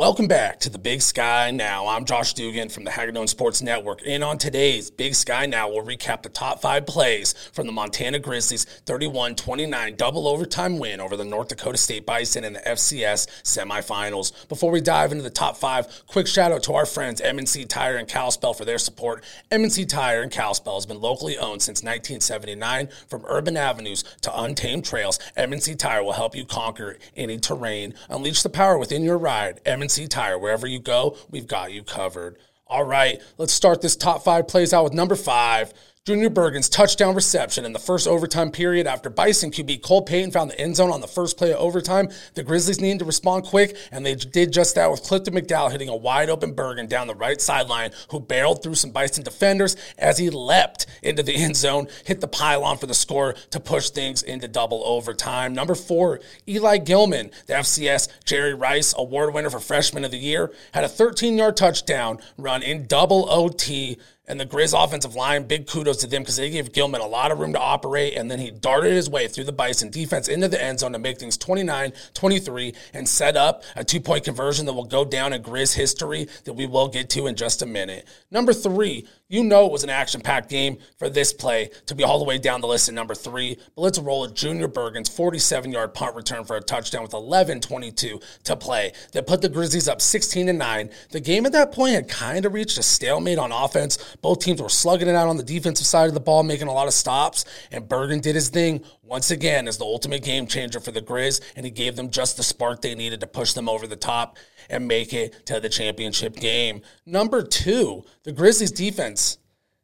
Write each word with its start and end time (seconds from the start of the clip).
Welcome 0.00 0.28
back 0.28 0.60
to 0.60 0.70
the 0.70 0.78
Big 0.78 1.02
Sky 1.02 1.50
Now. 1.50 1.86
I'm 1.86 2.06
Josh 2.06 2.32
Dugan 2.32 2.70
from 2.70 2.84
the 2.84 2.90
Hagadone 2.90 3.28
Sports 3.28 3.60
Network. 3.60 4.00
And 4.06 4.24
on 4.24 4.38
today's 4.38 4.90
Big 4.90 5.14
Sky 5.14 5.44
Now, 5.44 5.68
we'll 5.68 5.84
recap 5.84 6.22
the 6.22 6.30
top 6.30 6.62
five 6.62 6.86
plays 6.86 7.34
from 7.52 7.66
the 7.66 7.72
Montana 7.74 8.18
Grizzlies' 8.18 8.64
31 8.64 9.34
29 9.34 9.96
double 9.96 10.26
overtime 10.26 10.78
win 10.78 11.00
over 11.00 11.18
the 11.18 11.24
North 11.26 11.48
Dakota 11.48 11.76
State 11.76 12.06
Bison 12.06 12.44
in 12.44 12.54
the 12.54 12.60
FCS 12.60 13.26
semifinals. 13.42 14.48
Before 14.48 14.70
we 14.70 14.80
dive 14.80 15.12
into 15.12 15.22
the 15.22 15.28
top 15.28 15.58
five, 15.58 15.86
quick 16.06 16.26
shout 16.26 16.50
out 16.50 16.62
to 16.62 16.72
our 16.72 16.86
friends 16.86 17.20
M&C 17.20 17.66
Tire 17.66 17.96
and 17.96 18.08
Kalispell 18.08 18.54
for 18.54 18.64
their 18.64 18.78
support. 18.78 19.22
M&C 19.50 19.84
Tire 19.84 20.22
and 20.22 20.32
Kalispell 20.32 20.76
has 20.76 20.86
been 20.86 21.02
locally 21.02 21.36
owned 21.36 21.60
since 21.60 21.82
1979. 21.82 22.88
From 23.06 23.26
urban 23.28 23.58
avenues 23.58 24.02
to 24.22 24.40
untamed 24.40 24.86
trails, 24.86 25.18
M&C 25.36 25.74
Tire 25.74 26.02
will 26.02 26.14
help 26.14 26.34
you 26.34 26.46
conquer 26.46 26.96
any 27.18 27.36
terrain. 27.36 27.92
Unleash 28.08 28.42
the 28.42 28.48
power 28.48 28.78
within 28.78 29.02
your 29.02 29.18
ride. 29.18 29.60
M&C 29.66 29.89
C 29.90 30.06
Tire. 30.06 30.38
Wherever 30.38 30.66
you 30.66 30.80
go, 30.80 31.16
we've 31.30 31.46
got 31.46 31.72
you 31.72 31.82
covered. 31.82 32.38
All 32.66 32.84
right, 32.84 33.20
let's 33.36 33.52
start 33.52 33.82
this 33.82 33.96
top 33.96 34.22
five 34.22 34.46
plays 34.46 34.72
out 34.72 34.84
with 34.84 34.94
number 34.94 35.16
five. 35.16 35.72
Junior 36.06 36.30
Bergen's 36.30 36.70
touchdown 36.70 37.14
reception 37.14 37.66
in 37.66 37.74
the 37.74 37.78
first 37.78 38.08
overtime 38.08 38.50
period 38.50 38.86
after 38.86 39.10
Bison 39.10 39.50
QB 39.50 39.82
Cole 39.82 40.00
Payton 40.00 40.30
found 40.30 40.50
the 40.50 40.58
end 40.58 40.76
zone 40.76 40.90
on 40.90 41.02
the 41.02 41.06
first 41.06 41.36
play 41.36 41.52
of 41.52 41.58
overtime. 41.58 42.08
The 42.32 42.42
Grizzlies 42.42 42.80
needed 42.80 43.00
to 43.00 43.04
respond 43.04 43.44
quick, 43.44 43.76
and 43.92 44.04
they 44.04 44.14
did 44.14 44.50
just 44.50 44.76
that 44.76 44.90
with 44.90 45.02
Clifton 45.02 45.34
McDowell 45.34 45.70
hitting 45.70 45.90
a 45.90 45.94
wide 45.94 46.30
open 46.30 46.54
Bergen 46.54 46.86
down 46.86 47.06
the 47.06 47.14
right 47.14 47.38
sideline, 47.38 47.90
who 48.08 48.18
barreled 48.18 48.62
through 48.62 48.76
some 48.76 48.92
Bison 48.92 49.24
defenders 49.24 49.76
as 49.98 50.16
he 50.16 50.30
leapt 50.30 50.86
into 51.02 51.22
the 51.22 51.34
end 51.36 51.54
zone, 51.54 51.86
hit 52.06 52.22
the 52.22 52.28
pylon 52.28 52.78
for 52.78 52.86
the 52.86 52.94
score 52.94 53.34
to 53.50 53.60
push 53.60 53.90
things 53.90 54.22
into 54.22 54.48
double 54.48 54.82
overtime. 54.86 55.52
Number 55.52 55.74
four, 55.74 56.20
Eli 56.48 56.78
Gilman, 56.78 57.30
the 57.46 57.52
FCS 57.52 58.08
Jerry 58.24 58.54
Rice 58.54 58.94
Award 58.96 59.34
winner 59.34 59.50
for 59.50 59.60
Freshman 59.60 60.06
of 60.06 60.12
the 60.12 60.16
Year, 60.16 60.50
had 60.72 60.82
a 60.82 60.88
13 60.88 61.36
yard 61.36 61.58
touchdown 61.58 62.20
run 62.38 62.62
in 62.62 62.86
double 62.86 63.28
OT 63.28 63.98
and 64.30 64.38
the 64.38 64.46
Grizz 64.46 64.72
offensive 64.80 65.16
line, 65.16 65.42
big 65.42 65.66
kudos 65.66 65.96
to 65.98 66.06
them 66.06 66.22
because 66.22 66.36
they 66.36 66.50
gave 66.50 66.72
Gilman 66.72 67.00
a 67.00 67.06
lot 67.06 67.32
of 67.32 67.40
room 67.40 67.52
to 67.52 67.58
operate. 67.58 68.16
And 68.16 68.30
then 68.30 68.38
he 68.38 68.52
darted 68.52 68.92
his 68.92 69.10
way 69.10 69.26
through 69.26 69.44
the 69.44 69.52
Bison 69.52 69.90
defense 69.90 70.28
into 70.28 70.46
the 70.46 70.62
end 70.62 70.78
zone 70.78 70.92
to 70.92 71.00
make 71.00 71.18
things 71.18 71.36
29 71.36 71.92
23 72.14 72.74
and 72.94 73.08
set 73.08 73.36
up 73.36 73.64
a 73.74 73.82
two 73.82 74.00
point 74.00 74.22
conversion 74.22 74.66
that 74.66 74.72
will 74.72 74.84
go 74.84 75.04
down 75.04 75.32
in 75.32 75.42
Grizz 75.42 75.74
history 75.74 76.28
that 76.44 76.52
we 76.52 76.64
will 76.64 76.86
get 76.86 77.10
to 77.10 77.26
in 77.26 77.34
just 77.34 77.60
a 77.60 77.66
minute. 77.66 78.06
Number 78.30 78.52
three, 78.52 79.08
you 79.30 79.44
know 79.44 79.64
it 79.64 79.72
was 79.72 79.84
an 79.84 79.90
action 79.90 80.20
packed 80.20 80.50
game 80.50 80.76
for 80.98 81.08
this 81.08 81.32
play 81.32 81.70
to 81.86 81.94
be 81.94 82.02
all 82.04 82.18
the 82.18 82.24
way 82.24 82.36
down 82.36 82.60
the 82.60 82.66
list 82.66 82.88
at 82.88 82.94
number 82.94 83.14
three. 83.14 83.56
But 83.76 83.82
let's 83.82 83.98
roll 83.98 84.24
a 84.24 84.30
Junior 84.30 84.68
Bergen's 84.68 85.08
47 85.08 85.70
yard 85.72 85.94
punt 85.94 86.16
return 86.16 86.44
for 86.44 86.56
a 86.56 86.60
touchdown 86.60 87.02
with 87.02 87.14
11 87.14 87.60
22 87.60 88.20
to 88.44 88.56
play 88.56 88.92
that 89.12 89.26
put 89.26 89.40
the 89.40 89.48
Grizzlies 89.48 89.88
up 89.88 90.02
16 90.02 90.58
9. 90.58 90.90
The 91.10 91.20
game 91.20 91.46
at 91.46 91.52
that 91.52 91.72
point 91.72 91.94
had 91.94 92.08
kind 92.08 92.44
of 92.44 92.52
reached 92.52 92.76
a 92.76 92.82
stalemate 92.82 93.38
on 93.38 93.52
offense. 93.52 94.16
Both 94.20 94.40
teams 94.40 94.60
were 94.60 94.68
slugging 94.68 95.08
it 95.08 95.14
out 95.14 95.28
on 95.28 95.36
the 95.36 95.42
defensive 95.44 95.86
side 95.86 96.08
of 96.08 96.14
the 96.14 96.20
ball, 96.20 96.42
making 96.42 96.68
a 96.68 96.72
lot 96.72 96.88
of 96.88 96.94
stops, 96.94 97.44
and 97.70 97.88
Bergen 97.88 98.20
did 98.20 98.34
his 98.34 98.48
thing 98.48 98.82
once 99.02 99.30
again 99.30 99.68
as 99.68 99.78
the 99.78 99.84
ultimate 99.84 100.22
game 100.22 100.46
changer 100.46 100.80
for 100.80 100.90
the 100.90 101.02
Grizz, 101.02 101.40
and 101.56 101.64
he 101.64 101.70
gave 101.70 101.96
them 101.96 102.10
just 102.10 102.36
the 102.36 102.42
spark 102.42 102.80
they 102.80 102.94
needed 102.94 103.20
to 103.20 103.26
push 103.26 103.52
them 103.52 103.68
over 103.68 103.86
the 103.86 103.96
top 103.96 104.36
and 104.68 104.86
make 104.86 105.12
it 105.12 105.44
to 105.46 105.60
the 105.60 105.68
championship 105.68 106.36
game. 106.36 106.80
Number 107.04 107.42
two, 107.42 108.04
the 108.22 108.32
Grizzlies 108.32 108.70
defense 108.70 109.19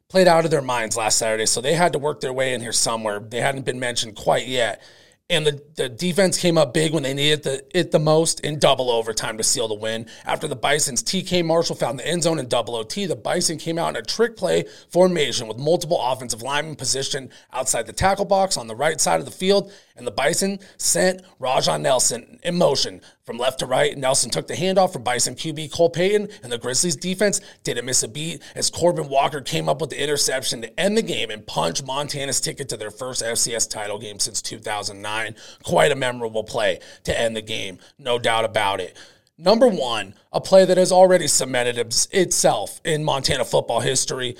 played 0.09 0.27
out 0.27 0.45
of 0.45 0.51
their 0.51 0.61
minds 0.61 0.95
last 0.95 1.17
Saturday, 1.17 1.45
so 1.45 1.59
they 1.59 1.73
had 1.73 1.93
to 1.93 1.99
work 1.99 2.21
their 2.21 2.33
way 2.33 2.53
in 2.53 2.61
here 2.61 2.71
somewhere. 2.71 3.19
They 3.19 3.41
hadn't 3.41 3.65
been 3.65 3.79
mentioned 3.79 4.15
quite 4.15 4.47
yet. 4.47 4.81
And 5.29 5.45
the, 5.45 5.61
the 5.75 5.89
defense 5.89 6.37
came 6.37 6.57
up 6.57 6.73
big 6.73 6.93
when 6.93 7.03
they 7.03 7.13
needed 7.13 7.43
the, 7.43 7.77
it 7.77 7.91
the 7.91 7.99
most 7.99 8.39
in 8.39 8.59
double 8.59 8.89
overtime 8.89 9.37
to 9.37 9.43
seal 9.43 9.67
the 9.67 9.73
win. 9.73 10.05
After 10.25 10.47
the 10.47 10.55
Bison's 10.55 11.03
TK 11.03 11.43
Marshall 11.43 11.75
found 11.75 11.99
the 11.99 12.07
end 12.07 12.23
zone 12.23 12.39
in 12.39 12.47
double 12.47 12.77
OT, 12.77 13.05
the 13.05 13.17
Bison 13.17 13.57
came 13.57 13.77
out 13.77 13.89
in 13.89 13.95
a 13.97 14.01
trick 14.01 14.37
play 14.37 14.63
formation 14.89 15.49
with 15.49 15.57
multiple 15.57 15.99
offensive 16.01 16.41
linemen 16.41 16.77
positioned 16.77 17.29
outside 17.51 17.87
the 17.87 17.93
tackle 17.93 18.23
box 18.23 18.55
on 18.55 18.67
the 18.67 18.75
right 18.75 19.01
side 19.01 19.19
of 19.19 19.25
the 19.25 19.31
field. 19.31 19.69
And 19.97 20.05
the 20.05 20.11
Bison 20.11 20.59
sent 20.77 21.21
Rajon 21.39 21.81
Nelson 21.81 22.39
in 22.43 22.57
motion 22.57 23.01
from 23.25 23.37
left 23.37 23.59
to 23.59 23.65
right. 23.65 23.97
Nelson 23.97 24.29
took 24.29 24.47
the 24.47 24.53
handoff 24.53 24.93
from 24.93 25.03
Bison 25.03 25.35
QB 25.35 25.73
Cole 25.73 25.89
Payton, 25.89 26.29
and 26.43 26.51
the 26.51 26.57
Grizzlies 26.57 26.95
defense 26.95 27.41
didn't 27.63 27.85
miss 27.85 28.03
a 28.03 28.07
beat 28.07 28.41
as 28.55 28.69
Corbin 28.69 29.09
Walker 29.09 29.41
came 29.41 29.67
up 29.67 29.81
with 29.81 29.89
the 29.89 30.01
interception 30.01 30.61
to 30.61 30.79
end 30.79 30.97
the 30.97 31.01
game 31.01 31.29
and 31.29 31.45
punch 31.45 31.83
Montana's 31.83 32.39
ticket 32.39 32.69
to 32.69 32.77
their 32.77 32.91
first 32.91 33.23
FCS 33.23 33.69
title 33.69 33.99
game 33.99 34.19
since 34.19 34.41
2009. 34.41 35.35
Quite 35.63 35.91
a 35.91 35.95
memorable 35.95 36.43
play 36.43 36.79
to 37.03 37.19
end 37.19 37.35
the 37.35 37.41
game, 37.41 37.79
no 37.97 38.19
doubt 38.19 38.45
about 38.45 38.79
it. 38.79 38.95
Number 39.39 39.67
one, 39.67 40.15
a 40.31 40.41
play 40.41 40.65
that 40.65 40.77
has 40.77 40.91
already 40.91 41.27
cemented 41.27 41.77
itself 42.11 42.81
in 42.83 43.03
Montana 43.03 43.45
football 43.45 43.81
history 43.81 44.35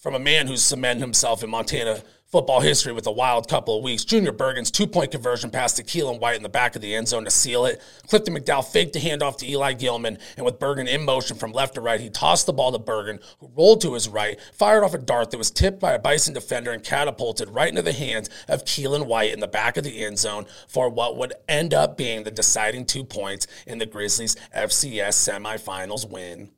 from 0.00 0.14
a 0.14 0.18
man 0.18 0.46
who's 0.46 0.64
cemented 0.64 1.00
himself 1.00 1.44
in 1.44 1.50
Montana 1.50 2.02
football 2.30 2.60
history 2.60 2.92
with 2.92 3.06
a 3.06 3.12
wild 3.12 3.48
couple 3.48 3.76
of 3.76 3.82
weeks. 3.82 4.04
Junior 4.04 4.32
Bergen's 4.32 4.70
two 4.70 4.86
point 4.86 5.10
conversion 5.10 5.50
pass 5.50 5.74
to 5.74 5.82
Keelan 5.82 6.20
White 6.20 6.36
in 6.36 6.42
the 6.42 6.48
back 6.48 6.76
of 6.76 6.80
the 6.80 6.94
end 6.94 7.08
zone 7.08 7.24
to 7.24 7.30
seal 7.30 7.66
it. 7.66 7.82
Clifton 8.06 8.34
McDowell 8.34 8.64
faked 8.64 8.96
a 8.96 9.00
handoff 9.00 9.36
to 9.38 9.50
Eli 9.50 9.74
Gilman, 9.74 10.16
and 10.36 10.46
with 10.46 10.58
Bergen 10.58 10.86
in 10.86 11.04
motion 11.04 11.36
from 11.36 11.52
left 11.52 11.74
to 11.74 11.80
right, 11.80 12.00
he 12.00 12.08
tossed 12.08 12.46
the 12.46 12.52
ball 12.52 12.72
to 12.72 12.78
Bergen, 12.78 13.18
who 13.40 13.50
rolled 13.54 13.80
to 13.82 13.94
his 13.94 14.08
right, 14.08 14.40
fired 14.54 14.84
off 14.84 14.94
a 14.94 14.98
dart 14.98 15.32
that 15.32 15.38
was 15.38 15.50
tipped 15.50 15.80
by 15.80 15.92
a 15.92 15.98
Bison 15.98 16.32
defender 16.32 16.70
and 16.70 16.84
catapulted 16.84 17.50
right 17.50 17.68
into 17.68 17.82
the 17.82 17.92
hands 17.92 18.30
of 18.48 18.64
Keelan 18.64 19.06
White 19.06 19.32
in 19.32 19.40
the 19.40 19.48
back 19.48 19.76
of 19.76 19.84
the 19.84 20.04
end 20.04 20.18
zone 20.18 20.46
for 20.68 20.88
what 20.88 21.16
would 21.16 21.34
end 21.48 21.74
up 21.74 21.96
being 21.98 22.22
the 22.22 22.30
deciding 22.30 22.86
two 22.86 23.04
points 23.04 23.48
in 23.66 23.78
the 23.78 23.86
Grizzlies' 23.86 24.36
FCS 24.56 25.28
semifinals 25.28 26.08
win. 26.08 26.50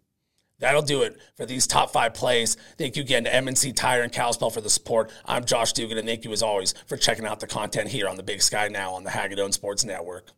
That'll 0.62 0.81
do 0.81 1.03
it 1.03 1.21
for 1.37 1.45
these 1.45 1.67
top 1.67 1.91
five 1.91 2.15
plays. 2.15 2.56
Thank 2.78 2.95
you 2.95 3.03
again 3.03 3.25
to 3.25 3.34
M&C 3.34 3.73
Tire 3.73 4.03
and 4.03 4.12
Kalispell 4.12 4.49
for 4.49 4.61
the 4.61 4.71
support. 4.71 5.11
I'm 5.27 5.45
Josh 5.45 5.73
Dugan, 5.73 5.99
and 5.99 6.06
thank 6.06 6.25
you 6.25 6.31
as 6.31 6.41
always 6.41 6.73
for 6.87 6.97
checking 6.97 7.27
out 7.27 7.41
the 7.41 7.49
content 7.49 7.89
here 7.89 8.06
on 8.06 8.17
the 8.17 8.23
Big 8.23 8.41
Sky 8.41 8.69
Now 8.69 8.93
on 8.93 9.03
the 9.03 9.11
Hagadone 9.11 9.53
Sports 9.53 9.84
Network. 9.84 10.33